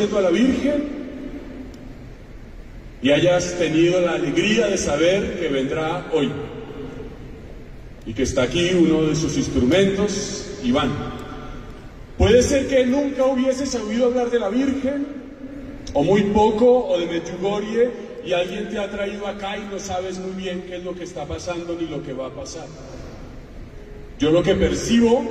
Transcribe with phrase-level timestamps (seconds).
[0.00, 0.88] a la Virgen
[3.02, 6.32] y hayas tenido la alegría de saber que vendrá hoy
[8.06, 10.90] y que está aquí uno de sus instrumentos, Iván.
[12.16, 15.06] Puede ser que nunca hubieses oído hablar de la Virgen,
[15.92, 17.90] o muy poco, o de Medjugorje,
[18.24, 21.04] y alguien te ha traído acá y no sabes muy bien qué es lo que
[21.04, 22.66] está pasando ni lo que va a pasar.
[24.18, 25.22] Yo lo que percibo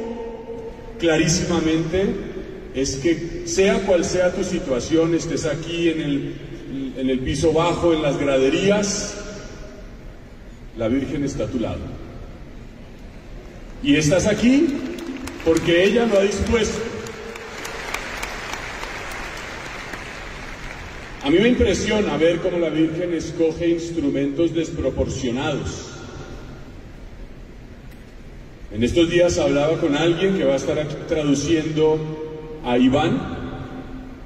[0.99, 2.28] clarísimamente
[2.75, 6.33] es que sea cual sea tu situación, estés aquí en el,
[6.97, 9.15] en el piso bajo, en las graderías,
[10.77, 11.79] la Virgen está a tu lado.
[13.81, 14.67] Y estás aquí
[15.45, 16.79] porque ella lo ha dispuesto.
[21.23, 25.89] A mí me impresiona ver cómo la Virgen escoge instrumentos desproporcionados.
[28.71, 32.18] En estos días hablaba con alguien que va a estar traduciendo
[32.65, 33.39] a Iván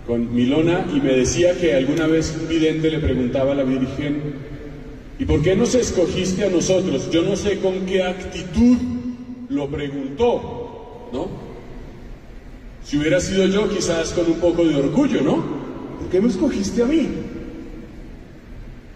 [0.05, 4.21] con Milona y me decía que alguna vez un vidente le preguntaba a la Virgen,
[5.17, 7.09] ¿y por qué nos escogiste a nosotros?
[7.09, 8.77] Yo no sé con qué actitud
[9.49, 11.27] lo preguntó, ¿no?
[12.83, 15.35] Si hubiera sido yo, quizás con un poco de orgullo, ¿no?
[15.99, 17.07] ¿Por qué me escogiste a mí?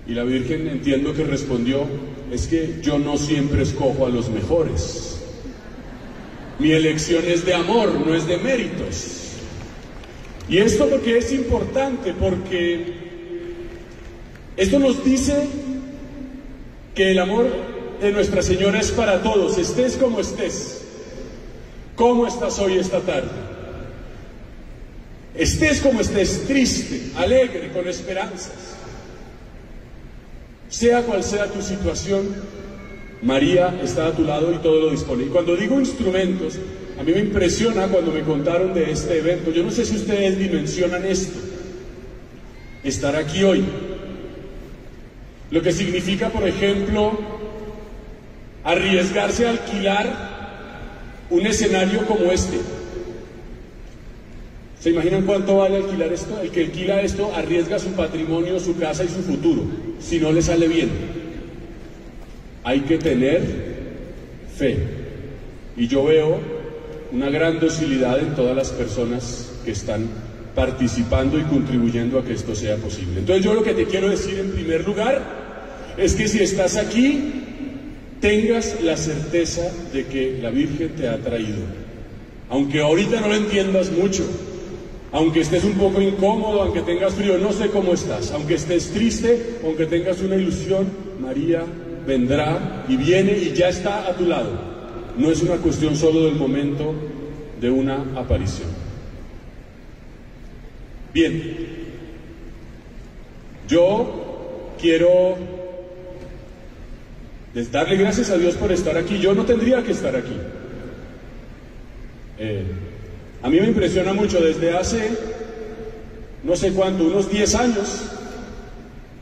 [0.08, 1.86] Y la Virgen entiendo que respondió,
[2.32, 5.22] es que yo no siempre escojo a los mejores.
[6.60, 9.27] Mi elección es de amor, no es de méritos.
[10.50, 12.94] Y esto porque es importante, porque
[14.56, 15.48] esto nos dice
[16.96, 17.48] que el amor
[18.02, 20.84] de Nuestra Señora es para todos, estés como estés.
[21.96, 23.30] ¿Cómo estás hoy esta tarde?
[25.36, 28.76] Estés como estés, triste, alegre, con esperanzas.
[30.70, 32.36] Sea cual sea tu situación,
[33.22, 35.26] María está a tu lado y todo lo dispone.
[35.26, 36.58] Y cuando digo instrumentos,
[37.00, 39.52] a mí me impresiona cuando me contaron de este evento.
[39.52, 41.38] Yo no sé si ustedes dimensionan esto.
[42.84, 43.64] Estar aquí hoy.
[45.52, 47.18] Lo que significa, por ejemplo,
[48.64, 52.58] arriesgarse a alquilar un escenario como este.
[54.80, 56.40] ¿Se imaginan cuánto vale alquilar esto?
[56.42, 59.64] El que alquila esto arriesga su patrimonio, su casa y su futuro,
[60.00, 60.90] si no le sale bien.
[62.64, 63.42] Hay que tener
[64.56, 64.78] fe.
[65.76, 66.57] Y yo veo
[67.12, 70.08] una gran docilidad en todas las personas que están
[70.56, 73.20] participando y contribuyendo a que esto sea posible.
[73.20, 75.22] Entonces yo lo que te quiero decir en primer lugar
[75.98, 77.44] es que si estás aquí
[78.20, 79.62] tengas la certeza
[79.94, 81.60] de que la Virgen te ha traído.
[82.50, 84.24] Aunque ahorita no lo entiendas mucho,
[85.12, 89.60] aunque estés un poco incómodo, aunque tengas frío, no sé cómo estás, aunque estés triste,
[89.64, 90.88] aunque tengas una ilusión,
[91.20, 91.64] María
[92.06, 94.67] vendrá y viene y ya está a tu lado.
[95.18, 96.94] No es una cuestión solo del momento
[97.60, 98.70] de una aparición.
[101.14, 101.56] Bien,
[103.68, 105.38] yo quiero
[107.58, 109.18] es darle gracias a Dios por estar aquí.
[109.18, 110.36] Yo no tendría que estar aquí.
[112.38, 112.64] Eh,
[113.42, 115.10] a mí me impresiona mucho desde hace,
[116.44, 118.04] no sé cuánto, unos 10 años,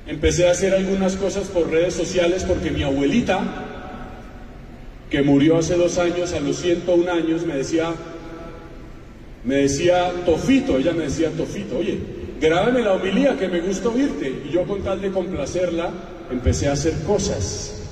[0.05, 3.64] empecé a hacer algunas cosas por redes sociales porque mi abuelita,
[5.09, 7.93] que murió hace dos años, a los 101 años, me decía,
[9.43, 11.99] me decía Tofito, ella me decía Tofito, oye,
[12.41, 14.43] grábame la homilía que me gusta oírte.
[14.47, 15.91] Y yo con tal de complacerla,
[16.31, 17.83] empecé a hacer cosas.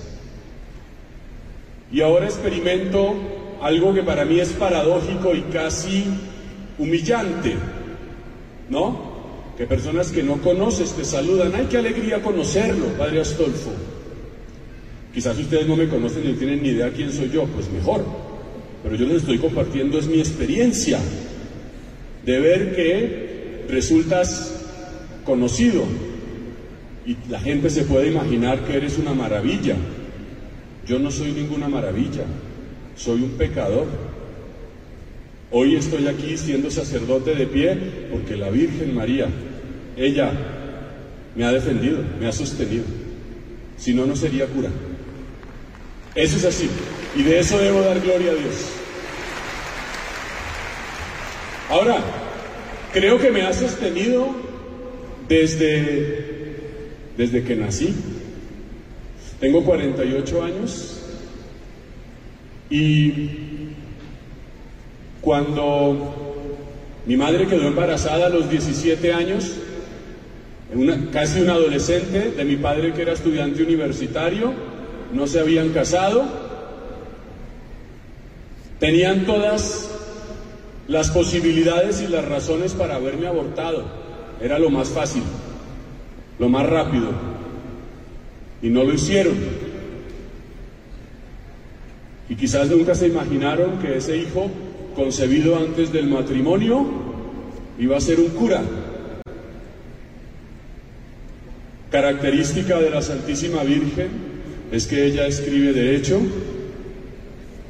[1.91, 3.15] Y ahora experimento
[3.61, 6.05] algo que para mí es paradójico y casi
[6.79, 7.55] humillante,
[8.69, 9.13] ¿no?
[9.57, 11.53] Que personas que no conoces te saludan.
[11.55, 13.69] ¡Ay, qué alegría conocerlo, Padre Astolfo!
[15.13, 18.03] Quizás ustedes no me conocen ni tienen ni idea quién soy yo, pues mejor.
[18.81, 20.99] Pero yo les estoy compartiendo es mi experiencia
[22.25, 24.65] de ver que resultas
[25.25, 25.83] conocido
[27.05, 29.75] y la gente se puede imaginar que eres una maravilla
[30.87, 32.25] yo no soy ninguna maravilla,
[32.97, 33.87] soy un pecador.
[35.49, 37.77] Hoy estoy aquí siendo sacerdote de pie
[38.11, 39.27] porque la Virgen María,
[39.95, 40.31] ella
[41.35, 42.83] me ha defendido, me ha sostenido.
[43.77, 44.69] Si no, no sería cura.
[46.15, 46.69] Eso es así.
[47.15, 48.69] Y de eso debo dar gloria a Dios.
[51.69, 51.97] Ahora,
[52.91, 54.27] creo que me ha sostenido
[55.27, 56.55] desde,
[57.17, 57.95] desde que nací.
[59.39, 60.99] Tengo 48 años
[62.69, 63.29] y
[65.21, 66.23] cuando
[67.05, 69.57] mi madre quedó embarazada a los 17 años,
[71.11, 74.53] casi un adolescente, de mi padre que era estudiante universitario,
[75.13, 76.23] no se habían casado,
[78.79, 79.89] tenían todas
[80.87, 84.03] las posibilidades y las razones para haberme abortado.
[84.41, 85.23] era lo más fácil,
[86.37, 87.11] lo más rápido,
[88.61, 89.35] y no lo hicieron.
[92.27, 94.49] Y quizás nunca se imaginaron que ese hijo,
[94.95, 96.85] concebido antes del matrimonio,
[97.79, 98.61] iba a ser un cura.
[101.89, 104.32] Característica de la Santísima Virgen
[104.71, 106.19] es que ella escribe derecho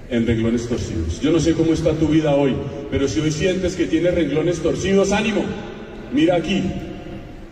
[0.09, 1.19] en renglones torcidos.
[1.21, 2.55] Yo no sé cómo está tu vida hoy,
[2.91, 5.43] pero si hoy sientes que tienes renglones torcidos, ánimo.
[6.13, 6.63] Mira aquí,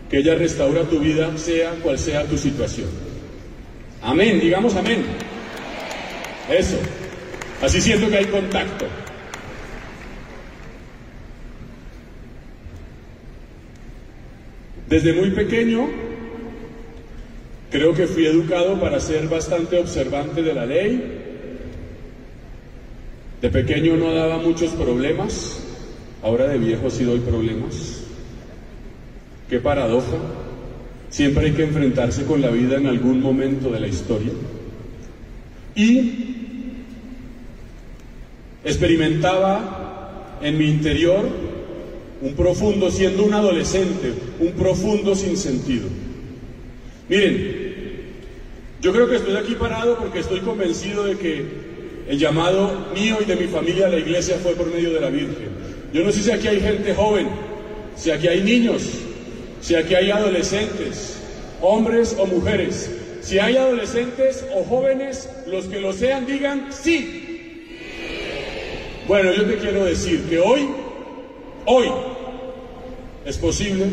[0.09, 2.87] que ella restaura tu vida, sea cual sea tu situación.
[4.01, 5.03] Amén, digamos amén.
[6.49, 6.77] Eso.
[7.61, 8.85] Así siento que hay contacto.
[14.89, 16.10] Desde muy pequeño
[17.71, 21.19] creo que fui educado para ser bastante observante de la ley.
[23.41, 25.63] De pequeño no daba muchos problemas,
[26.21, 28.03] ahora de viejo sí doy problemas.
[29.49, 30.17] Qué paradoja.
[31.09, 34.31] Siempre hay que enfrentarse con la vida en algún momento de la historia.
[35.75, 36.27] Y
[38.63, 41.27] experimentaba en mi interior
[42.21, 45.87] un profundo, siendo un adolescente, un profundo sinsentido.
[47.09, 47.60] Miren,
[48.81, 51.45] yo creo que estoy aquí parado porque estoy convencido de que
[52.07, 55.09] el llamado mío y de mi familia a la iglesia fue por medio de la
[55.09, 55.49] Virgen.
[55.93, 57.29] Yo no sé si aquí hay gente joven,
[57.95, 58.83] si aquí hay niños,
[59.61, 61.19] si aquí hay adolescentes,
[61.61, 62.89] hombres o mujeres.
[63.21, 67.27] Si hay adolescentes o jóvenes, los que lo sean, digan sí.
[69.07, 70.67] Bueno, yo te quiero decir que hoy,
[71.65, 71.87] hoy,
[73.25, 73.85] es posible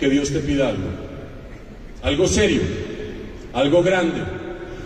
[0.00, 0.88] que Dios te pida algo.
[2.02, 2.62] Algo serio,
[3.52, 4.22] algo grande,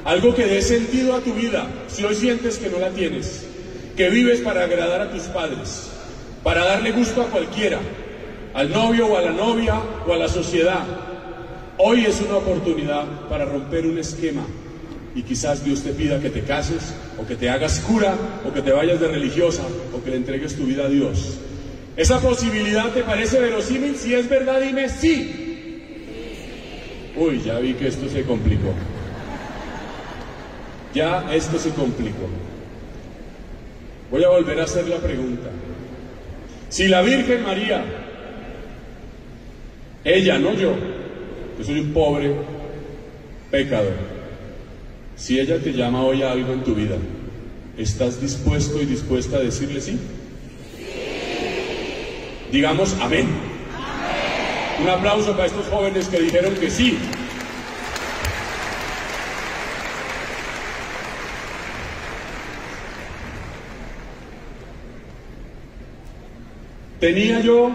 [0.05, 3.47] algo que dé sentido a tu vida si hoy sientes que no la tienes,
[3.97, 5.91] que vives para agradar a tus padres,
[6.43, 7.81] para darle gusto a cualquiera,
[8.55, 10.85] al novio o a la novia o a la sociedad.
[11.79, 14.47] Hoy es una oportunidad para romper un esquema
[15.15, 18.15] y quizás Dios te pida que te cases o que te hagas cura
[18.49, 19.63] o que te vayas de religiosa
[19.95, 21.39] o que le entregues tu vida a Dios.
[21.97, 23.97] ¿Esa posibilidad te parece verosímil?
[23.97, 25.46] Si es verdad, dime sí.
[27.17, 28.73] Uy, ya vi que esto se complicó.
[30.95, 32.29] Ya esto se complicó.
[34.11, 35.51] Voy a volver a hacer la pregunta.
[36.69, 37.85] Si la Virgen María,
[40.05, 40.75] ella, no yo,
[41.57, 42.35] que soy un pobre
[43.51, 43.95] pecador,
[45.17, 46.97] si ella te llama hoy a algo en tu vida,
[47.79, 49.99] ¿estás dispuesto y dispuesta a decirle sí?
[52.53, 53.56] Digamos amén.
[54.81, 56.99] Un aplauso para estos jóvenes que dijeron que sí.
[67.01, 67.71] Tenía yo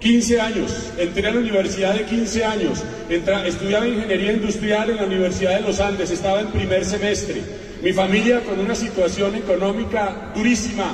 [0.00, 5.56] 15 años, entré a la universidad de 15 años, estudiaba ingeniería industrial en la Universidad
[5.56, 7.42] de los Andes, estaba en primer semestre.
[7.82, 10.92] Mi familia con una situación económica durísima.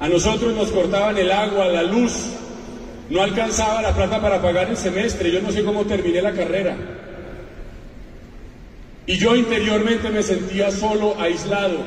[0.00, 2.12] A nosotros nos cortaban el agua, la luz,
[3.14, 6.74] no alcanzaba la plata para pagar el semestre, yo no sé cómo terminé la carrera.
[9.06, 11.78] Y yo interiormente me sentía solo, aislado,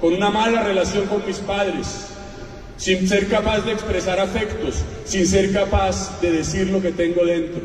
[0.00, 2.06] con una mala relación con mis padres,
[2.78, 7.60] sin ser capaz de expresar afectos, sin ser capaz de decir lo que tengo dentro.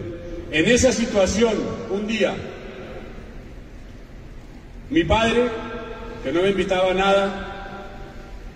[0.52, 1.54] En esa situación,
[1.90, 2.34] un día,
[4.90, 5.48] mi padre,
[6.22, 7.86] que no me invitaba a nada,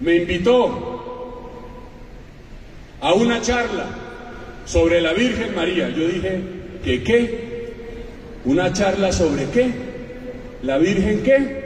[0.01, 1.49] me invitó
[2.99, 4.02] a una charla
[4.65, 5.89] sobre la Virgen María.
[5.89, 6.41] Yo dije,
[6.83, 7.73] ¿qué qué?
[8.45, 9.71] ¿Una charla sobre qué?
[10.63, 11.63] ¿La Virgen qué?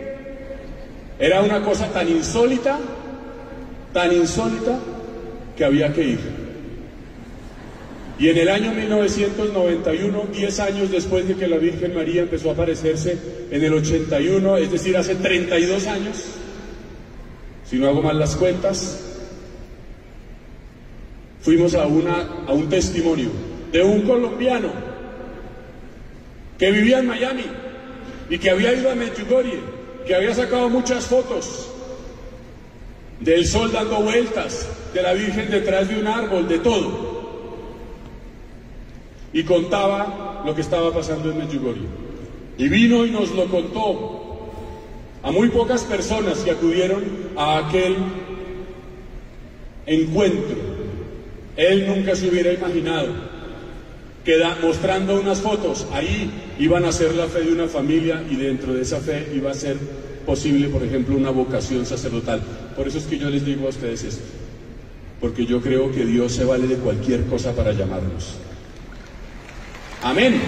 [1.20, 2.78] Era una cosa tan insólita,
[3.94, 4.80] tan insólita,
[5.56, 6.20] que había que ir.
[8.20, 12.54] Y en el año 1991, 10 años después de que la Virgen María empezó a
[12.54, 13.18] aparecerse,
[13.52, 16.24] en el 81, es decir, hace 32 años,
[17.70, 19.07] si no hago mal las cuentas,
[21.48, 23.30] fuimos a, una, a un testimonio
[23.72, 24.68] de un colombiano
[26.60, 27.46] que vivía en Miami
[28.30, 29.58] y que había ido a Medjugorje,
[30.06, 31.70] que había sacado muchas fotos
[33.22, 37.08] del sol dando vueltas, de la Virgen detrás de un árbol, de todo.
[39.32, 41.88] Y contaba lo que estaba pasando en Medjugorje.
[42.58, 44.50] Y vino y nos lo contó
[45.24, 47.06] a muy pocas personas que acudieron
[47.38, 47.96] a aquel
[49.86, 50.77] encuentro
[51.58, 53.08] él nunca se hubiera imaginado
[54.24, 58.74] que mostrando unas fotos, ahí iban a ser la fe de una familia y dentro
[58.74, 59.78] de esa fe iba a ser
[60.26, 62.42] posible, por ejemplo, una vocación sacerdotal.
[62.76, 64.24] Por eso es que yo les digo a ustedes esto,
[65.22, 68.36] porque yo creo que Dios se vale de cualquier cosa para llamarnos.
[70.04, 70.42] Amén.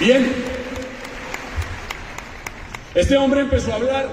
[0.00, 0.26] Bien.
[2.94, 4.08] Este hombre empezó a hablar,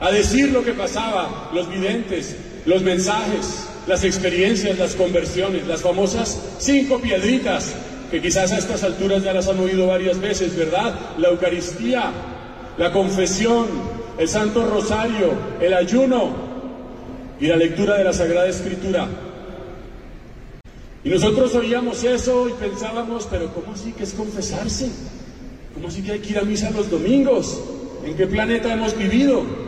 [0.00, 2.34] a decir lo que pasaba, los videntes,
[2.68, 7.72] los mensajes, las experiencias, las conversiones, las famosas cinco piedritas,
[8.10, 10.94] que quizás a estas alturas ya las han oído varias veces, ¿verdad?
[11.16, 12.12] La Eucaristía,
[12.76, 13.68] la confesión,
[14.18, 15.32] el Santo Rosario,
[15.62, 16.30] el ayuno
[17.40, 19.08] y la lectura de la Sagrada Escritura.
[21.04, 24.90] Y nosotros oíamos eso y pensábamos, pero ¿cómo así que es confesarse?
[25.72, 27.62] ¿Cómo así que hay que ir a misa los domingos?
[28.04, 29.67] ¿En qué planeta hemos vivido?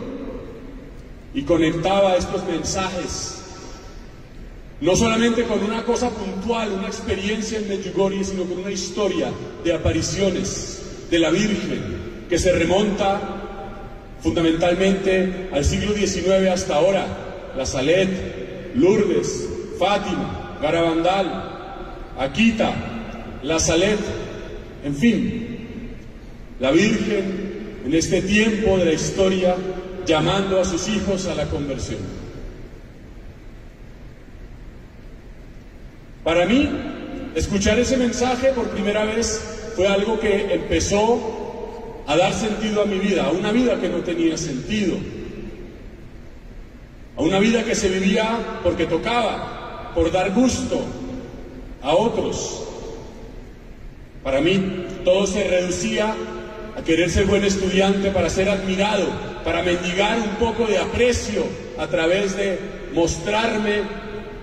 [1.35, 3.41] Y conectaba estos mensajes
[4.81, 9.31] no solamente con una cosa puntual, una experiencia en Medjugorje, sino con una historia
[9.63, 13.21] de apariciones de la Virgen que se remonta
[14.23, 17.07] fundamentalmente al siglo XIX hasta ahora.
[17.57, 22.73] La Salet, Lourdes, Fátima, Garabandal, Akita,
[23.43, 23.99] La Salet,
[24.85, 25.47] en fin,
[26.59, 29.57] la Virgen en este tiempo de la historia
[30.11, 32.01] llamando a sus hijos a la conversión.
[36.25, 36.69] Para mí,
[37.37, 39.41] escuchar ese mensaje por primera vez
[39.77, 43.99] fue algo que empezó a dar sentido a mi vida, a una vida que no
[43.99, 44.97] tenía sentido,
[47.17, 50.85] a una vida que se vivía porque tocaba, por dar gusto
[51.83, 52.65] a otros.
[54.25, 56.17] Para mí todo se reducía
[56.77, 61.45] a querer ser buen estudiante para ser admirado, para mendigar un poco de aprecio
[61.79, 62.59] a través de
[62.93, 63.83] mostrarme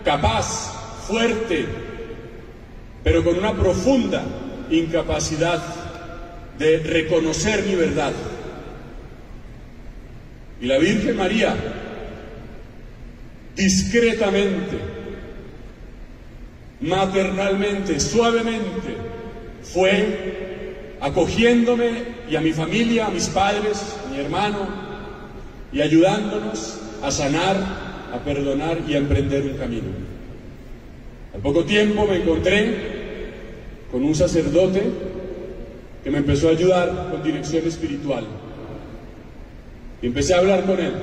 [0.04, 1.66] capaz, fuerte,
[3.04, 4.24] pero con una profunda
[4.70, 5.62] incapacidad
[6.58, 8.14] de reconocer mi verdad.
[10.60, 11.56] Y la Virgen María,
[13.56, 14.78] discretamente,
[16.82, 18.96] maternalmente, suavemente,
[19.62, 24.87] fue acogiéndome y a mi familia, a mis padres, a mi hermano,
[25.72, 27.56] y ayudándonos a sanar,
[28.14, 29.88] a perdonar y a emprender un camino.
[31.34, 32.98] Al poco tiempo me encontré
[33.92, 34.84] con un sacerdote
[36.04, 38.26] que me empezó a ayudar con dirección espiritual.
[40.02, 40.94] Y empecé a hablar con él.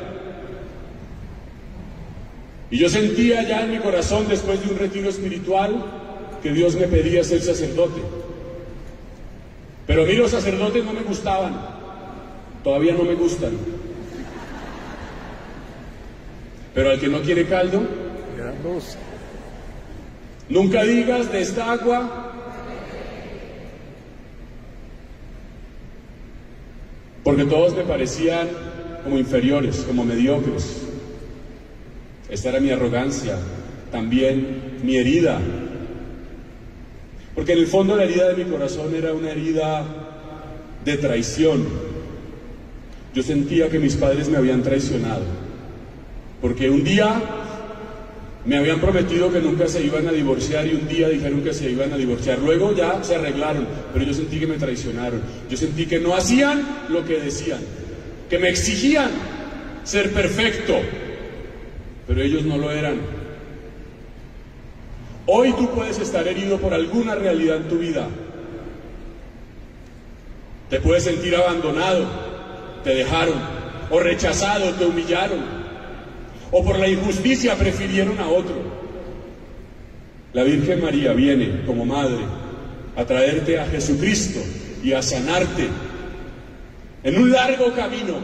[2.70, 5.84] Y yo sentía ya en mi corazón, después de un retiro espiritual,
[6.42, 8.00] que Dios me pedía ser sacerdote.
[9.86, 11.54] Pero a mí los sacerdotes no me gustaban.
[12.62, 13.52] Todavía no me gustan.
[16.74, 17.82] Pero al que no quiere caldo,
[20.48, 22.32] Nunca digas de esta agua.
[27.22, 28.48] Porque todos me parecían
[29.02, 30.82] como inferiores, como mediocres.
[32.28, 33.36] Esta era mi arrogancia,
[33.90, 35.40] también mi herida.
[37.34, 39.84] Porque en el fondo la herida de mi corazón era una herida
[40.84, 41.66] de traición.
[43.14, 45.43] Yo sentía que mis padres me habían traicionado.
[46.44, 47.22] Porque un día
[48.44, 51.70] me habían prometido que nunca se iban a divorciar y un día dijeron que se
[51.70, 52.38] iban a divorciar.
[52.38, 55.22] Luego ya se arreglaron, pero yo sentí que me traicionaron.
[55.48, 57.60] Yo sentí que no hacían lo que decían,
[58.28, 59.08] que me exigían
[59.84, 60.74] ser perfecto,
[62.06, 63.00] pero ellos no lo eran.
[65.24, 68.06] Hoy tú puedes estar herido por alguna realidad en tu vida.
[70.68, 72.04] Te puedes sentir abandonado,
[72.84, 73.38] te dejaron,
[73.88, 75.63] o rechazado, te humillaron,
[76.56, 78.54] o por la injusticia prefirieron a otro.
[80.32, 82.24] La Virgen María viene como madre
[82.94, 84.38] a traerte a Jesucristo
[84.80, 85.66] y a sanarte
[87.02, 88.18] en un largo camino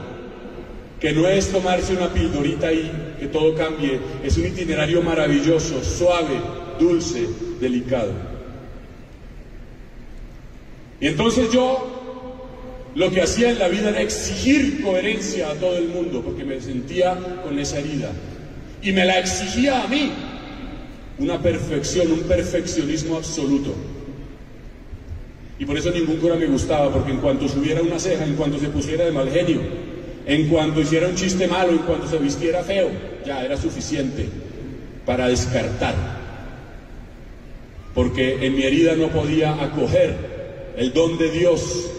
[1.01, 6.41] que no es tomarse una pildorita y que todo cambie, es un itinerario maravilloso, suave,
[6.79, 7.27] dulce,
[7.61, 8.13] delicado.
[11.01, 12.00] Y entonces yo
[12.95, 16.61] lo que hacía en la vida era exigir coherencia a todo el mundo, porque me
[16.61, 18.11] sentía con esa herida.
[18.83, 20.11] Y me la exigía a mí.
[21.19, 23.75] Una perfección, un perfeccionismo absoluto.
[25.59, 28.59] Y por eso ningún cura me gustaba, porque en cuanto subiera una ceja, en cuanto
[28.59, 29.61] se pusiera de mal genio,
[30.27, 32.91] en cuanto hiciera un chiste malo, en cuanto se vistiera feo,
[33.25, 34.27] ya era suficiente
[35.05, 35.95] para descartar.
[37.95, 40.17] Porque en mi herida no podía acoger
[40.77, 41.91] el don de Dios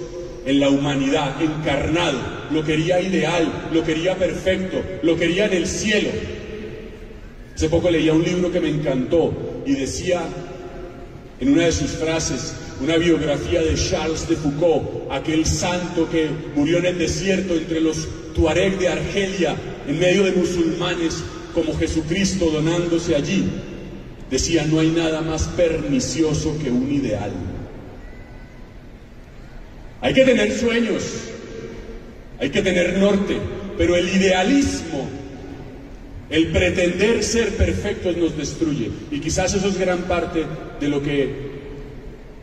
[0.46, 2.20] en la humanidad, encarnado,
[2.52, 6.10] lo quería ideal, lo quería perfecto, lo quería en el cielo.
[7.56, 10.24] Hace poco leía un libro que me encantó y decía
[11.40, 16.80] en una de sus frases, una biografía de Charles de Foucault, aquel santo que murió
[16.80, 19.56] en el desierto entre los Tuareg de Argelia,
[19.88, 23.44] en medio de musulmanes, como Jesucristo donándose allí.
[24.30, 27.32] decía, no hay nada más pernicioso que un ideal.
[30.01, 31.03] Hay que tener sueños,
[32.39, 33.38] hay que tener norte,
[33.77, 35.08] pero el idealismo,
[36.29, 38.89] el pretender ser perfectos nos destruye.
[39.12, 40.43] Y quizás eso es gran parte
[40.79, 41.51] de lo que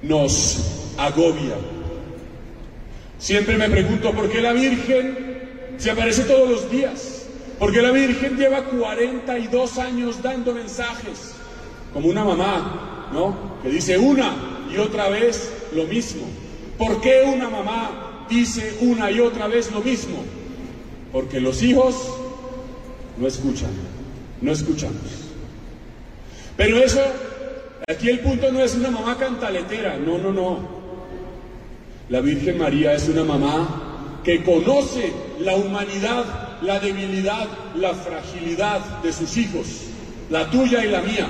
[0.03, 1.57] nos agobia.
[3.19, 5.17] Siempre me pregunto por qué la Virgen
[5.79, 7.19] se aparece todos los días.
[7.59, 11.35] Porque la Virgen lleva 42 años dando mensajes,
[11.93, 13.59] como una mamá, ¿no?
[13.63, 14.33] Que dice una
[14.73, 16.23] y otra vez lo mismo.
[16.79, 20.23] ¿Por qué una mamá dice una y otra vez lo mismo?
[21.13, 21.95] Porque los hijos
[23.19, 23.71] no escuchan,
[24.41, 24.97] no escuchamos.
[26.57, 27.01] Pero eso,
[27.87, 30.79] aquí el punto no es una mamá cantaletera, no, no, no.
[32.09, 39.13] La Virgen María es una mamá que conoce la humanidad la debilidad, la fragilidad de
[39.13, 39.67] sus hijos,
[40.31, 41.29] la tuya y la mía.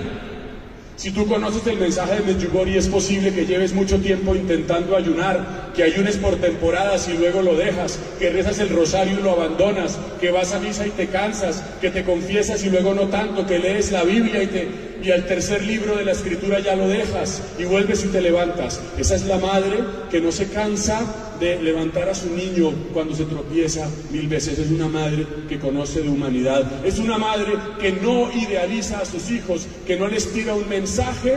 [0.99, 5.71] Si tú conoces el mensaje de Medjugorje, es posible que lleves mucho tiempo intentando ayunar,
[5.73, 9.97] que ayunes por temporadas y luego lo dejas, que rezas el rosario y lo abandonas,
[10.21, 13.61] que vas a misa y te cansas, que te confiesas y luego no tanto, que
[13.61, 14.69] lees la Biblia y, te,
[15.00, 18.81] y al tercer libro de la escritura ya lo dejas y vuelves y te levantas.
[18.99, 19.78] Esa es la madre
[20.11, 24.59] que no se cansa de levantar a su niño cuando se tropieza mil veces.
[24.59, 26.85] Es una madre que conoce de humanidad.
[26.85, 31.35] Es una madre que no idealiza a sus hijos, que no les tira un mensaje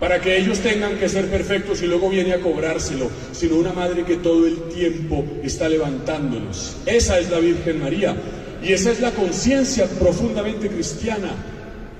[0.00, 4.04] para que ellos tengan que ser perfectos y luego viene a cobrárselo, sino una madre
[4.04, 6.76] que todo el tiempo está levantándonos.
[6.86, 8.16] Esa es la Virgen María
[8.62, 11.30] y esa es la conciencia profundamente cristiana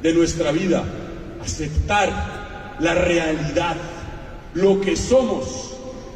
[0.02, 0.84] de nuestra vida.
[1.42, 3.76] Aceptar la realidad,
[4.54, 5.67] lo que somos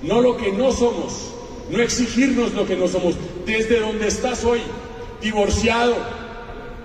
[0.02, 1.32] no lo que no somos,
[1.71, 3.14] no exigirnos lo que no somos.
[3.47, 4.61] Desde donde estás hoy,
[5.21, 5.94] divorciado,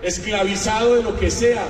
[0.02, 1.68] esclavizado de lo que sea,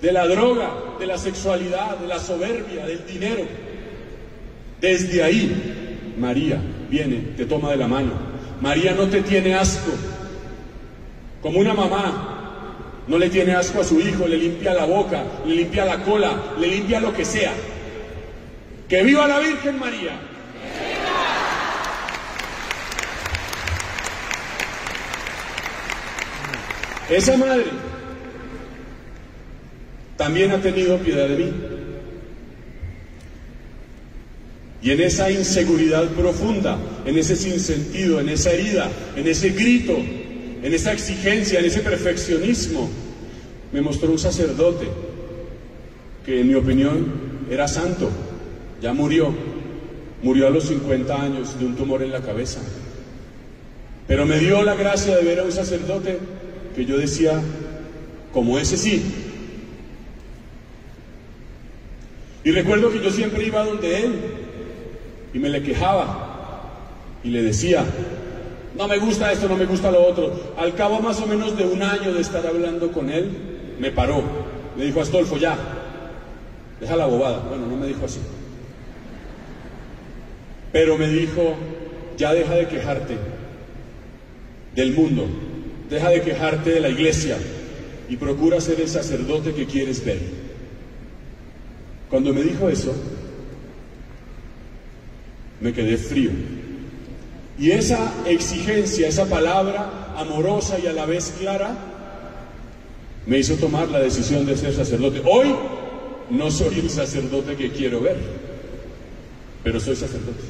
[0.00, 3.44] de la droga, de la sexualidad, de la soberbia, del dinero.
[4.80, 8.12] Desde ahí, María viene, te toma de la mano.
[8.60, 9.90] María no te tiene asco,
[11.42, 12.34] como una mamá.
[13.06, 16.54] No le tiene asco a su hijo, le limpia la boca, le limpia la cola,
[16.60, 17.52] le limpia lo que sea.
[18.88, 20.18] ¡Que viva la Virgen María!
[27.10, 27.64] Esa madre
[30.16, 31.52] también ha tenido piedad de mí.
[34.80, 40.74] Y en esa inseguridad profunda, en ese sinsentido, en esa herida, en ese grito, en
[40.74, 42.88] esa exigencia, en ese perfeccionismo,
[43.72, 44.86] me mostró un sacerdote
[46.24, 47.12] que en mi opinión
[47.50, 48.10] era santo,
[48.80, 49.32] ya murió,
[50.22, 52.60] murió a los 50 años de un tumor en la cabeza.
[54.06, 56.18] Pero me dio la gracia de ver a un sacerdote
[56.74, 57.40] que yo decía,
[58.32, 59.02] como ese sí.
[62.44, 64.14] Y recuerdo que yo siempre iba donde él
[65.34, 66.28] y me le quejaba
[67.22, 67.84] y le decía,
[68.76, 70.54] no me gusta esto, no me gusta lo otro.
[70.56, 73.28] Al cabo más o menos de un año de estar hablando con él,
[73.78, 74.22] me paró.
[74.76, 75.58] Me dijo, Astolfo, ya,
[76.80, 77.40] deja la bobada.
[77.40, 78.20] Bueno, no me dijo así.
[80.72, 81.54] Pero me dijo,
[82.16, 83.16] ya deja de quejarte
[84.74, 85.26] del mundo,
[85.88, 87.36] deja de quejarte de la iglesia
[88.08, 90.20] y procura ser el sacerdote que quieres ver.
[92.10, 92.94] Cuando me dijo eso,
[95.60, 96.30] me quedé frío.
[97.58, 101.76] Y esa exigencia, esa palabra amorosa y a la vez clara,
[103.26, 105.20] me hizo tomar la decisión de ser sacerdote.
[105.24, 105.54] Hoy
[106.30, 108.16] no soy el sacerdote que quiero ver,
[109.62, 110.44] pero soy sacerdote,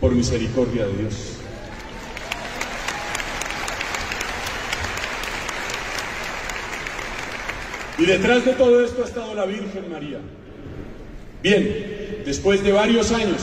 [0.00, 1.36] por misericordia de Dios.
[7.98, 10.18] Y detrás de todo esto ha estado la Virgen María.
[11.42, 13.40] Bien, después de varios años,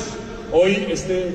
[0.52, 1.32] hoy este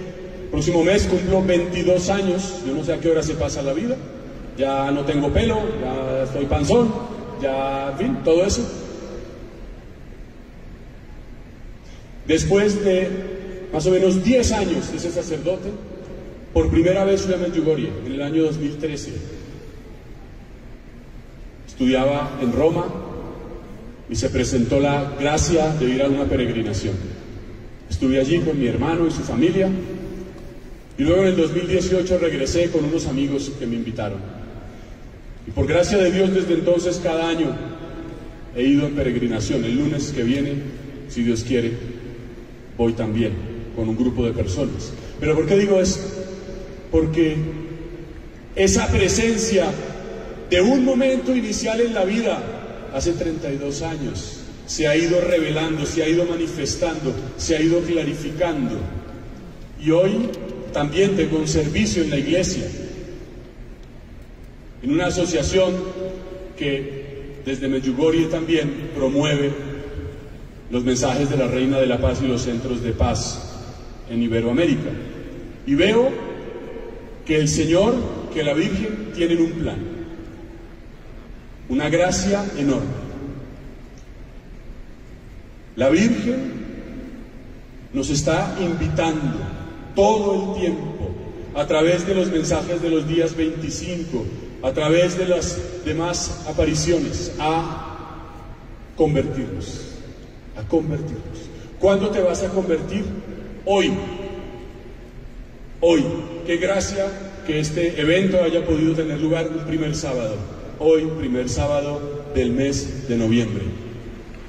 [0.51, 3.97] próximo mes cumplo 22 años, yo no sé a qué hora se pasa la vida,
[4.57, 6.93] ya no tengo pelo, ya estoy panzón,
[7.43, 8.63] ya, en fin, todo eso.
[12.27, 13.38] Después de
[13.73, 15.71] más o menos 10 años de ser sacerdote,
[16.53, 19.13] por primera vez fui a Medjugorje, en el año 2013.
[21.67, 22.87] Estudiaba en Roma,
[24.11, 26.95] y se presentó la gracia de ir a una peregrinación.
[27.91, 29.69] Estuve allí con mi hermano y su familia
[30.97, 34.19] y luego en el 2018 regresé con unos amigos que me invitaron.
[35.47, 37.55] Y por gracia de Dios desde entonces cada año
[38.57, 39.65] he ido en peregrinación.
[39.65, 40.55] El lunes que viene,
[41.09, 41.73] si Dios quiere,
[42.77, 43.48] voy también
[43.79, 44.93] con un grupo de personas.
[45.21, 46.03] Pero ¿por qué digo esto?
[46.91, 47.37] Porque
[48.57, 49.71] esa presencia
[50.51, 52.43] de un momento inicial en la vida
[52.93, 58.79] hace 32 años, se ha ido revelando, se ha ido manifestando, se ha ido clarificando.
[59.81, 60.29] Y hoy
[60.73, 62.65] también tengo un servicio en la iglesia,
[64.83, 65.73] en una asociación
[66.59, 69.53] que desde Medjugorje también promueve
[70.69, 73.48] los mensajes de la Reina de la Paz y los centros de paz
[74.11, 74.91] en Iberoamérica.
[75.67, 76.11] Y veo
[77.27, 77.95] que el Señor,
[78.33, 79.79] que la Virgen tienen un plan,
[81.69, 83.09] una gracia enorme.
[85.77, 86.53] La Virgen
[87.93, 89.39] nos está invitando
[89.95, 91.11] todo el tiempo
[91.55, 94.25] a través de los mensajes de los días 25,
[94.63, 97.97] a través de las demás apariciones, a
[98.97, 99.83] convertirnos,
[100.57, 101.39] a convertirnos.
[101.79, 103.05] ¿Cuándo te vas a convertir?
[103.71, 103.93] Hoy.
[105.83, 106.03] Hoy.
[106.47, 107.05] Qué gracia
[107.47, 110.37] que este evento haya podido tener lugar un primer sábado.
[110.79, 113.65] Hoy, primer sábado del mes de noviembre.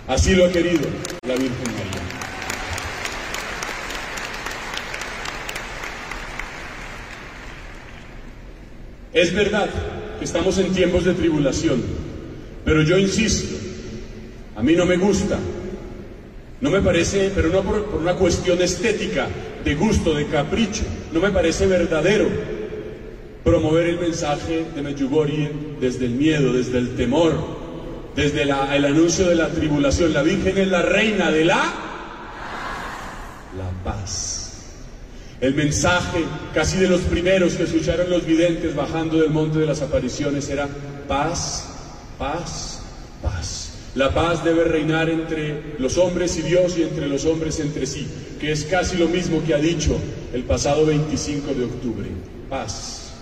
[0.08, 0.88] Así lo ha querido
[1.28, 2.02] la Virgen María.
[9.12, 9.70] Es verdad
[10.18, 11.84] que estamos en tiempos de tribulación,
[12.64, 13.58] pero yo insisto,
[14.56, 15.38] a mí no me gusta,
[16.62, 19.28] no me parece, pero no por, una cuestión estética,
[19.64, 22.28] de gusto, de capricho, no me parece verdadero
[23.44, 27.34] promover el mensaje de Medjugorje desde el miedo, desde el temor,
[28.16, 28.52] desde el
[28.86, 30.14] anuncio de la tribulación.
[30.14, 31.74] La Virgen es la reina de la,
[33.58, 34.40] la paz.
[35.42, 39.82] El mensaje casi de los primeros que escucharon los videntes bajando del monte de las
[39.82, 40.68] apariciones era
[41.08, 41.70] paz,
[42.18, 42.82] paz,
[43.22, 43.59] paz.
[43.96, 48.08] La paz debe reinar entre los hombres y Dios y entre los hombres entre sí,
[48.40, 49.98] que es casi lo mismo que ha dicho
[50.34, 52.08] el pasado 25 de octubre.
[52.50, 53.14] Paz.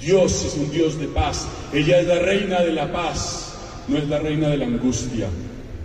[0.00, 1.46] Dios es un Dios de paz.
[1.72, 3.54] Ella es la reina de la paz,
[3.86, 5.28] no es la reina de la angustia,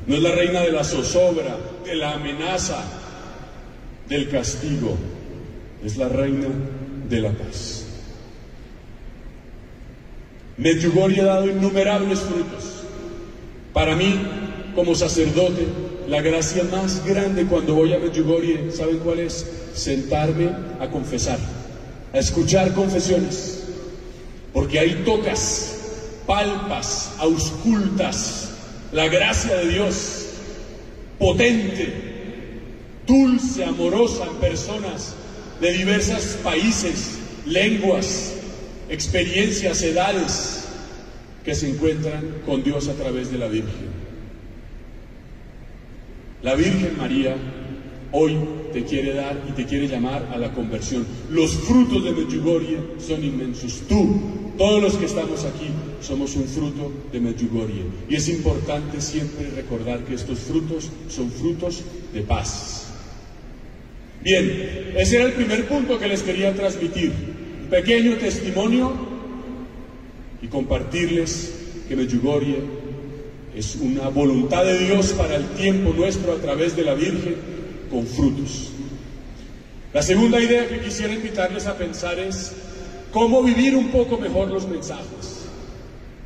[0.08, 2.84] no es la reina de la zozobra, de la amenaza,
[4.08, 4.98] del castigo.
[5.84, 6.48] Es la reina
[7.10, 7.86] de la paz.
[10.58, 12.77] Medjugorje ha dado innumerables frutos.
[13.78, 14.20] Para mí,
[14.74, 15.68] como sacerdote,
[16.08, 19.46] la gracia más grande cuando voy a Medjugorje, ¿saben cuál es?
[19.76, 21.38] Sentarme a confesar,
[22.12, 23.66] a escuchar confesiones,
[24.52, 25.76] porque ahí tocas,
[26.26, 28.50] palpas, auscultas
[28.94, 30.26] la gracia de Dios,
[31.20, 31.94] potente,
[33.06, 35.14] dulce, amorosa en personas
[35.62, 38.34] de diversos países, lenguas,
[38.90, 40.67] experiencias, edades
[41.48, 43.88] que se encuentran con Dios a través de la Virgen.
[46.44, 47.38] La Virgen María
[48.12, 48.38] hoy
[48.74, 51.08] te quiere dar y te quiere llamar a la conversión.
[51.32, 53.82] Los frutos de Medjugorje son inmensos.
[53.88, 54.20] Tú,
[54.58, 55.70] todos los que estamos aquí,
[56.02, 57.84] somos un fruto de Medjugorje.
[58.10, 61.82] Y es importante siempre recordar que estos frutos son frutos
[62.14, 62.88] de paz.
[64.22, 67.14] Bien, ese era el primer punto que les quería transmitir.
[67.70, 69.07] Pequeño testimonio
[70.42, 71.54] y compartirles
[71.88, 72.60] que Medjugorje
[73.56, 77.36] es una voluntad de Dios para el tiempo nuestro a través de la Virgen
[77.90, 78.70] con frutos.
[79.94, 82.52] La segunda idea que quisiera invitarles a pensar es
[83.12, 85.46] cómo vivir un poco mejor los mensajes.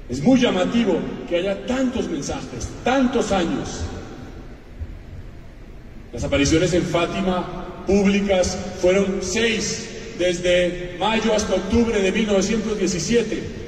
[0.10, 3.82] Es muy llamativo que haya tantos mensajes, tantos años.
[6.12, 9.88] Las apariciones en Fátima públicas fueron seis
[10.20, 13.61] desde mayo hasta octubre de 1917.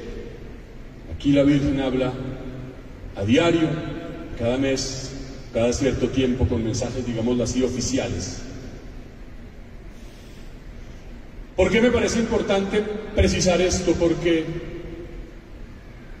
[1.24, 2.12] Aquí la Virgen habla
[3.16, 3.66] a diario,
[4.38, 5.10] cada mes,
[5.54, 8.42] cada cierto tiempo, con mensajes, digámoslo así, oficiales.
[11.56, 12.82] ¿Por qué me parece importante
[13.14, 13.92] precisar esto?
[13.92, 14.44] Porque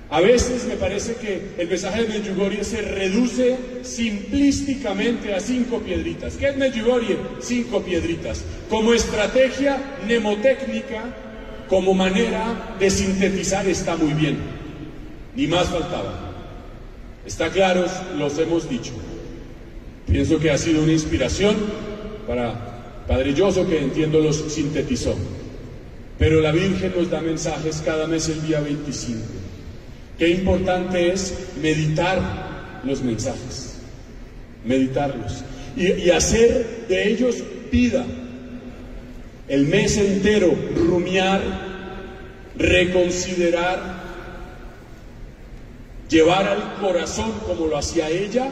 [0.08, 6.36] a veces me parece que el mensaje de Medjugorje se reduce simplísticamente a cinco piedritas.
[6.36, 7.18] ¿Qué es Medjugorje?
[7.42, 8.42] Cinco piedritas.
[8.70, 11.14] Como estrategia mnemotécnica,
[11.68, 14.63] como manera de sintetizar está muy bien
[15.34, 16.32] ni más faltaba.
[17.26, 18.92] Está claro, los hemos dicho.
[20.06, 21.56] Pienso que ha sido una inspiración
[22.26, 25.14] para Padre Yoso, que entiendo los sintetizó.
[26.18, 29.18] Pero la Virgen nos da mensajes cada mes el día 25.
[30.18, 33.78] Qué importante es meditar los mensajes,
[34.64, 35.42] meditarlos
[35.76, 37.36] y, y hacer de ellos
[37.72, 38.04] vida.
[39.48, 41.42] El mes entero, rumiar,
[42.56, 43.93] reconsiderar,
[46.14, 48.48] llevar al corazón, como lo hacía ella,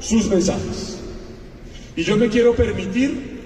[0.00, 0.98] sus mensajes.
[1.94, 3.36] Y yo me quiero permitir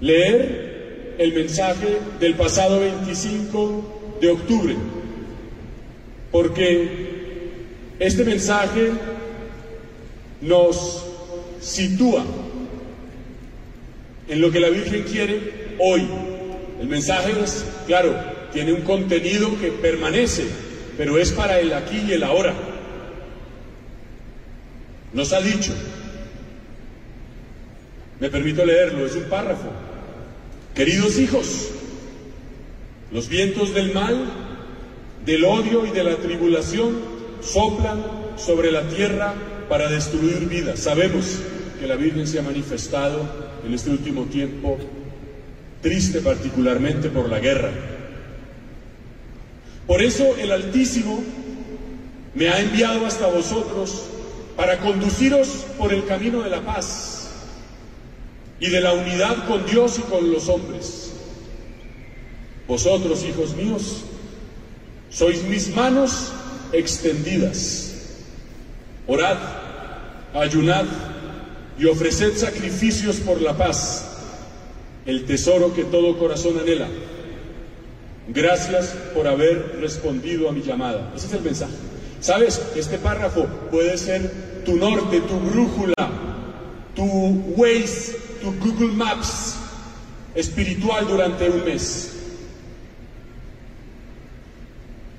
[0.00, 4.76] leer el mensaje del pasado 25 de octubre,
[6.30, 7.08] porque
[7.98, 8.90] este mensaje
[10.42, 11.06] nos
[11.60, 12.24] sitúa
[14.28, 16.06] en lo que la Virgen quiere hoy.
[16.78, 18.14] El mensaje es, claro,
[18.52, 20.44] tiene un contenido que permanece,
[21.00, 22.52] pero es para el aquí y el ahora.
[25.14, 25.72] Nos ha dicho,
[28.20, 29.70] me permito leerlo, es un párrafo,
[30.74, 31.70] queridos hijos,
[33.10, 34.26] los vientos del mal,
[35.24, 36.98] del odio y de la tribulación
[37.40, 38.04] soplan
[38.36, 39.32] sobre la tierra
[39.70, 40.80] para destruir vidas.
[40.80, 41.38] Sabemos
[41.80, 43.26] que la Virgen se ha manifestado
[43.66, 44.76] en este último tiempo
[45.80, 47.70] triste particularmente por la guerra.
[49.90, 51.20] Por eso el Altísimo
[52.32, 54.04] me ha enviado hasta vosotros
[54.54, 57.28] para conduciros por el camino de la paz
[58.60, 61.10] y de la unidad con Dios y con los hombres.
[62.68, 64.04] Vosotros, hijos míos,
[65.08, 66.30] sois mis manos
[66.72, 67.92] extendidas.
[69.08, 69.38] Orad,
[70.34, 70.84] ayunad
[71.76, 74.06] y ofreced sacrificios por la paz,
[75.04, 76.86] el tesoro que todo corazón anhela.
[78.32, 81.12] Gracias por haber respondido a mi llamada.
[81.16, 81.72] Ese es el mensaje.
[82.20, 82.62] ¿Sabes?
[82.76, 85.94] Este párrafo puede ser tu norte, tu brújula,
[86.94, 87.02] tu
[87.56, 89.56] Waze, tu Google Maps
[90.34, 92.12] espiritual durante un mes.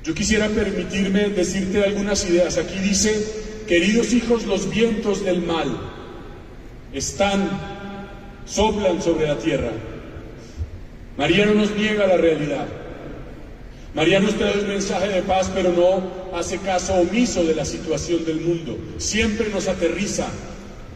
[0.06, 2.58] Yo quisiera permitirme decirte algunas ideas.
[2.58, 3.14] Aquí dice,
[3.68, 5.68] queridos hijos, los vientos del mal
[6.94, 7.50] están,
[8.46, 9.72] soplan sobre la tierra.
[11.18, 12.81] María no nos niega la realidad.
[13.94, 18.24] María nos trae un mensaje de paz, pero no hace caso omiso de la situación
[18.24, 18.78] del mundo.
[18.98, 20.28] Siempre nos aterriza,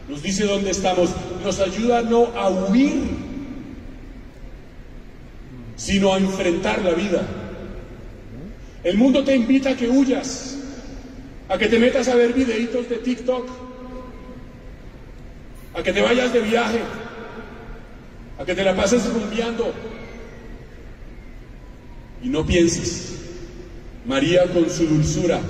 [0.08, 1.10] nos dice dónde estamos,
[1.44, 2.94] nos ayuda no a huir,
[5.76, 7.22] sino a enfrentar la vida.
[8.82, 10.56] El mundo te invita a que huyas,
[11.48, 13.46] a que te metas a ver videitos de TikTok,
[15.74, 16.80] a que te vayas de viaje,
[18.38, 19.74] a que te la pases rumbeando,
[22.26, 23.12] y no pienses.
[24.04, 25.40] María con su dulzura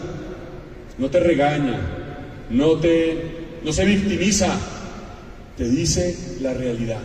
[0.98, 1.80] no te regaña,
[2.50, 4.58] no te no se victimiza,
[5.56, 7.00] te dice la realidad,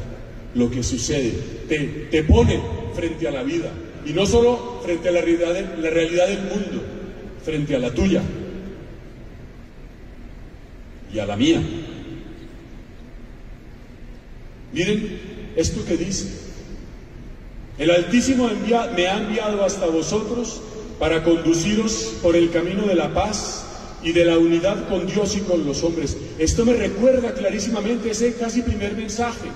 [0.55, 1.34] lo que sucede,
[1.67, 1.79] te,
[2.12, 2.60] te pone
[2.93, 3.71] frente a la vida
[4.05, 6.84] y no solo frente a la realidad, la realidad del mundo,
[7.43, 8.21] frente a la tuya
[11.13, 11.62] y a la mía.
[14.73, 15.19] Miren
[15.55, 16.51] esto que dice.
[17.82, 18.48] El Altísimo
[18.96, 20.62] me ha enviado hasta vosotros
[21.00, 23.63] para conduciros por el camino de la paz
[24.04, 26.15] y de la unidad con Dios y con los hombres.
[26.38, 29.50] Esto me recuerda clarísimamente ese casi primer mensaje.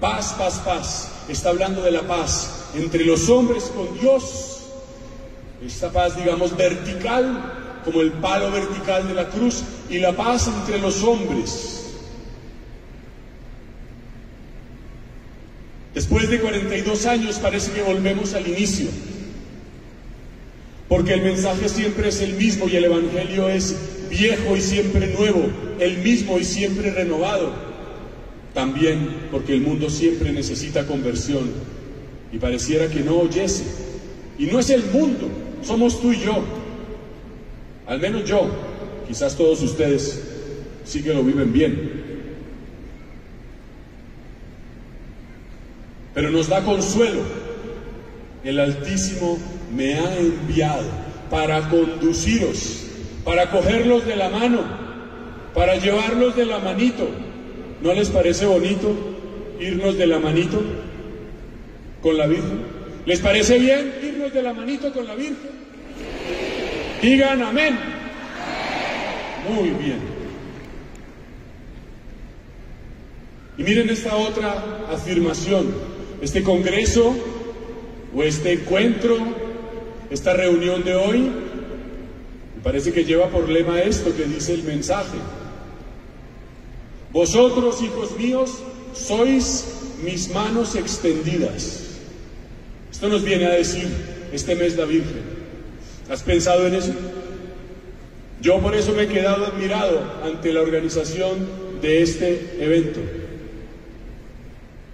[0.00, 1.10] Paz, paz, paz.
[1.28, 4.60] Está hablando de la paz entre los hombres con Dios.
[5.62, 10.78] Esta paz, digamos, vertical, como el palo vertical de la cruz, y la paz entre
[10.78, 11.83] los hombres.
[15.94, 18.88] Después de 42 años parece que volvemos al inicio,
[20.88, 23.76] porque el mensaje siempre es el mismo y el Evangelio es
[24.10, 25.46] viejo y siempre nuevo,
[25.78, 27.52] el mismo y siempre renovado.
[28.52, 31.50] También porque el mundo siempre necesita conversión
[32.32, 33.64] y pareciera que no oyese.
[34.38, 35.28] Y no es el mundo,
[35.62, 36.42] somos tú y yo.
[37.86, 38.48] Al menos yo,
[39.06, 40.22] quizás todos ustedes
[40.84, 42.03] sí que lo viven bien.
[46.14, 47.20] Pero nos da consuelo.
[48.44, 49.38] El Altísimo
[49.74, 50.84] me ha enviado
[51.28, 52.86] para conduciros,
[53.24, 54.62] para cogerlos de la mano,
[55.54, 57.08] para llevarlos de la manito.
[57.82, 58.94] ¿No les parece bonito
[59.60, 60.62] irnos de la manito
[62.00, 62.62] con la Virgen?
[63.06, 65.64] ¿Les parece bien irnos de la manito con la Virgen?
[67.02, 67.76] Digan amén.
[69.48, 70.14] Muy bien.
[73.56, 75.93] Y miren esta otra afirmación
[76.24, 77.14] este congreso
[78.16, 79.18] o este encuentro,
[80.10, 85.18] esta reunión de hoy, me parece que lleva por lema esto que dice el mensaje.
[87.12, 88.54] Vosotros, hijos míos,
[88.94, 89.66] sois
[90.02, 91.98] mis manos extendidas.
[92.90, 93.86] Esto nos viene a decir
[94.32, 95.22] este mes la Virgen.
[96.08, 96.92] ¿Has pensado en eso?
[98.40, 101.46] Yo por eso me he quedado admirado ante la organización
[101.82, 103.00] de este evento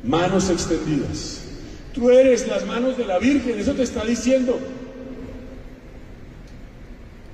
[0.04, 1.42] manos extendidas.
[1.92, 4.58] Tú eres las manos de la Virgen, eso te está diciendo.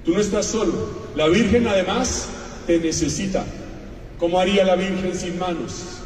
[0.04, 0.90] Tú no estás solo.
[1.14, 2.28] La Virgen además
[2.66, 3.44] te necesita.
[4.18, 6.00] ¿Cómo haría la Virgen sin manos?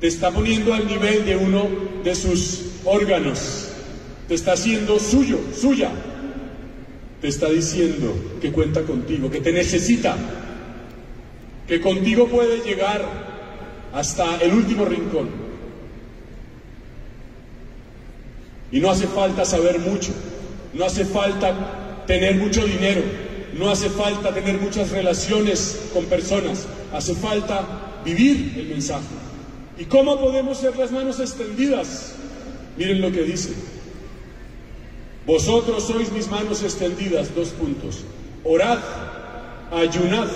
[0.00, 1.68] Te está poniendo al nivel de uno
[2.02, 3.68] de sus órganos.
[4.28, 5.90] Te está haciendo suyo, suya.
[7.20, 10.16] Te está diciendo que cuenta contigo, que te necesita.
[11.68, 13.21] que contigo puede llegar
[13.92, 15.28] hasta el último rincón.
[18.70, 20.12] Y no hace falta saber mucho,
[20.72, 23.02] no hace falta tener mucho dinero,
[23.54, 29.04] no hace falta tener muchas relaciones con personas, hace falta vivir el mensaje.
[29.78, 32.14] ¿Y cómo podemos ser las manos extendidas?
[32.78, 33.50] Miren lo que dice.
[35.26, 38.04] Vosotros sois mis manos extendidas, dos puntos.
[38.42, 38.78] Orad,
[39.70, 40.28] ayunad,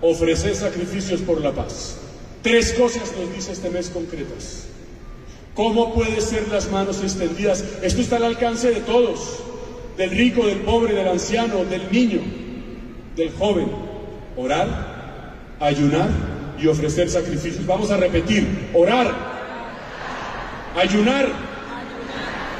[0.00, 2.07] ofreced sacrificios por la paz.
[2.48, 4.64] Tres cosas nos dice este mes concretas.
[5.54, 7.62] ¿Cómo puede ser las manos extendidas?
[7.82, 9.40] Esto está al alcance de todos,
[9.98, 12.22] del rico, del pobre, del anciano, del niño,
[13.14, 13.70] del joven.
[14.34, 16.08] Orar, ayunar
[16.58, 17.66] y ofrecer sacrificios.
[17.66, 19.14] Vamos a repetir, orar,
[20.74, 21.28] ayunar,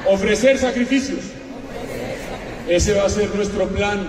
[0.07, 1.20] ofrecer sacrificios.
[2.68, 4.07] Ese va a ser nuestro plan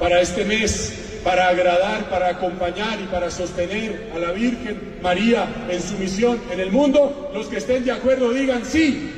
[0.00, 5.82] para este mes para agradar, para acompañar y para sostener a la Virgen María en
[5.82, 7.30] su misión en el mundo.
[7.34, 9.10] Los que estén de acuerdo digan sí.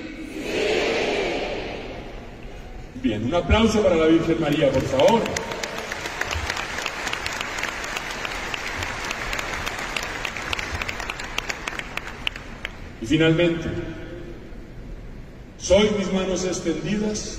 [3.02, 5.22] Bien, un aplauso para la Virgen María, por favor.
[13.00, 13.68] Y finalmente,
[15.58, 17.38] soy mis manos extendidas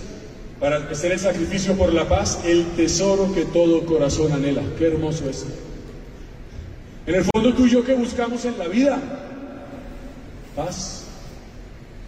[0.64, 4.62] para hacer el sacrificio por la paz, el tesoro que todo corazón anhela.
[4.78, 5.46] Qué hermoso es.
[7.06, 8.98] En el fondo tú y yo que buscamos en la vida,
[10.56, 11.04] paz,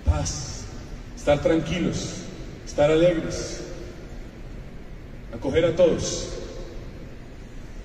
[0.05, 0.63] paz,
[1.17, 2.21] estar tranquilos,
[2.65, 3.59] estar alegres,
[5.35, 6.29] acoger a todos.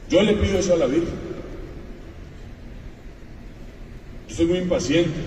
[0.09, 1.18] Yo le pido eso a la Virgen.
[4.28, 5.18] Yo soy muy impaciente,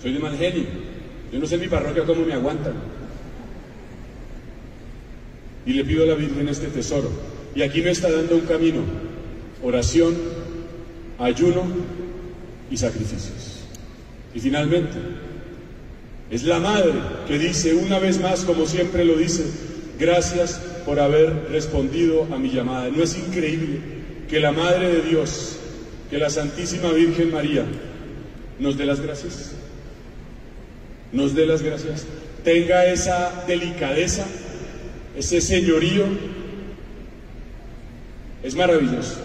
[0.00, 0.64] soy de mal genio.
[1.30, 2.93] Yo no sé en mi parroquia cómo me aguantan
[5.66, 7.10] y le pido a la Virgen este tesoro.
[7.54, 8.82] Y aquí me está dando un camino,
[9.62, 10.14] oración,
[11.18, 11.64] ayuno
[12.70, 13.60] y sacrificios.
[14.34, 14.98] Y finalmente,
[16.30, 16.92] es la madre
[17.28, 19.44] que dice una vez más, como siempre lo dice,
[19.98, 22.90] gracias por haber respondido a mi llamada.
[22.90, 23.78] ¿No es increíble
[24.28, 25.56] que la Madre de Dios,
[26.10, 27.64] que la Santísima Virgen María,
[28.58, 29.52] nos dé las gracias?
[31.12, 32.04] Nos dé las gracias.
[32.42, 34.26] Tenga esa delicadeza
[35.16, 36.04] ese señorío,
[38.42, 39.16] es maravilloso.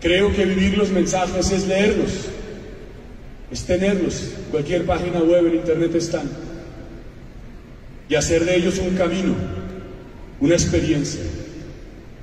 [0.00, 2.26] Creo que vivir los mensajes es leerlos,
[3.50, 4.32] es tenerlos.
[4.50, 6.28] Cualquier página web en internet están.
[8.08, 9.34] Y hacer de ellos un camino,
[10.40, 11.22] una experiencia.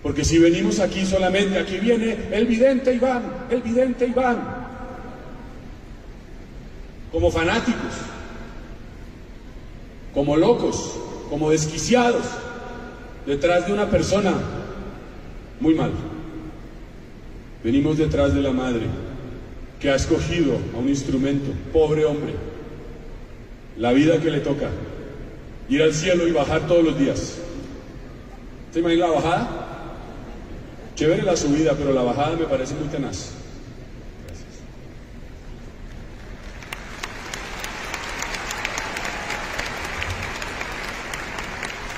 [0.02, 4.38] Porque si venimos aquí solamente, aquí viene el vidente Iván, el vidente Iván,
[7.12, 7.94] como fanáticos,
[10.14, 10.94] como locos,
[11.30, 12.26] como desquiciados,
[13.26, 14.34] detrás de una persona
[15.60, 15.92] muy mal.
[17.64, 18.86] Venimos detrás de la madre
[19.80, 22.34] que ha escogido a un instrumento, pobre hombre,
[23.78, 24.70] la vida que le toca,
[25.68, 27.38] ir al cielo y bajar todos los días.
[28.72, 29.50] ¿Se imagina la bajada?
[30.96, 33.32] Chévere la subida, pero la bajada me parece muy tenaz.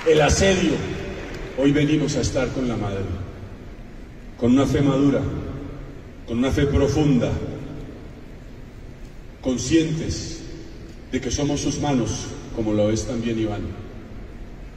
[0.08, 0.72] El asedio
[1.60, 3.06] Hoy venimos a estar con la Madre,
[4.40, 5.22] con una fe madura,
[6.28, 7.32] con una fe profunda,
[9.42, 10.42] conscientes
[11.12, 13.62] de que somos sus manos, como lo es también Iván.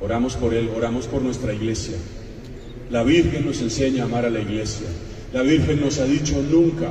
[0.00, 1.98] Oramos por él, oramos por nuestra iglesia.
[2.90, 4.86] La Virgen nos enseña a amar a la iglesia.
[5.34, 6.90] La Virgen nos ha dicho nunca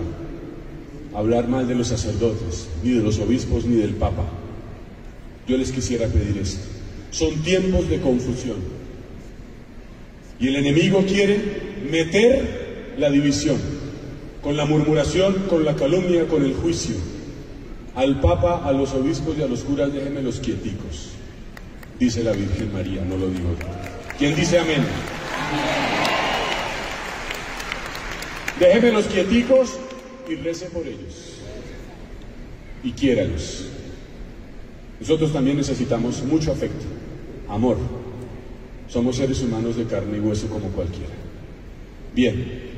[1.15, 4.25] hablar mal de los sacerdotes, ni de los obispos, ni del Papa.
[5.47, 6.61] Yo les quisiera pedir esto.
[7.09, 8.78] Son tiempos de confusión.
[10.39, 11.37] Y el enemigo quiere
[11.91, 13.57] meter la división,
[14.41, 16.95] con la murmuración, con la calumnia, con el juicio.
[17.95, 21.09] Al Papa, a los obispos y a los curas, déjenme los quieticos.
[21.99, 23.67] Dice la Virgen María, no lo digo yo.
[24.17, 24.83] ¿Quién dice amén?
[28.59, 29.77] Déjenme los quieticos
[30.29, 31.33] y rece por ellos.
[32.83, 33.65] Y quiéralos.
[34.99, 36.85] Nosotros también necesitamos mucho afecto,
[37.47, 37.77] amor,
[38.89, 41.13] somos seres humanos de carne y hueso como cualquiera.
[42.15, 42.69] Bien,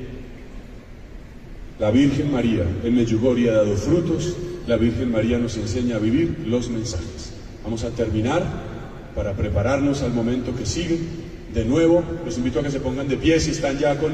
[1.80, 4.36] la Virgen María en Medjugorje ha dado frutos,
[4.68, 7.34] la Virgen María nos enseña a vivir los mensajes.
[7.64, 8.43] Vamos a terminar
[9.16, 10.99] para prepararnos al momento que sigue.
[11.53, 14.12] De nuevo, los invito a que se pongan de pie si están ya con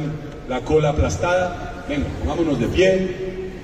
[0.48, 1.86] la cola aplastada.
[1.90, 3.08] Venga, pongámonos de pie,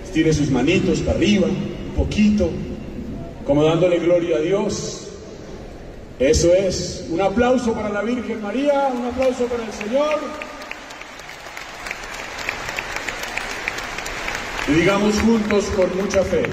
[0.03, 2.49] estire sus manitos para arriba, un poquito,
[3.45, 5.02] como dándole gloria a Dios.
[6.19, 7.05] Eso es.
[7.09, 10.19] Un aplauso para la Virgen María, un aplauso para el Señor.
[14.67, 16.43] Y digamos juntos con mucha fe,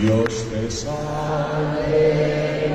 [0.00, 2.68] Dios te salve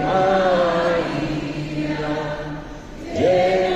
[3.13, 3.66] María,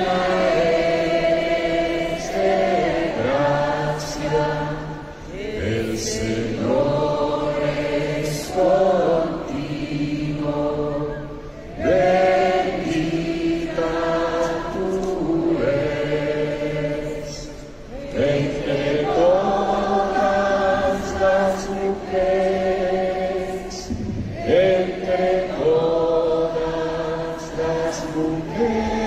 [28.14, 29.01] las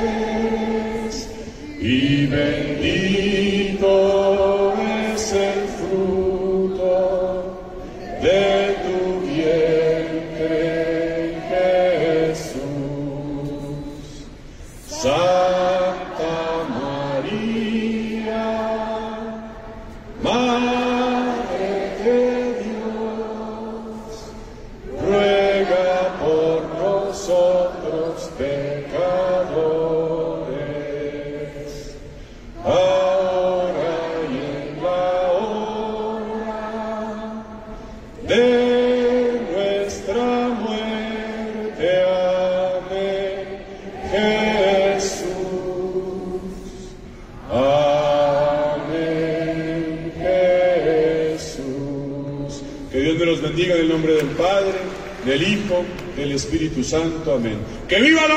[57.88, 58.35] ¡Que viva la!